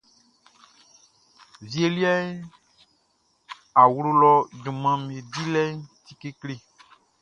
[1.69, 2.29] Wie liɛʼn,
[3.81, 4.31] awlo lɔ
[4.61, 6.55] junmanʼm be dilɛʼn ti kekle.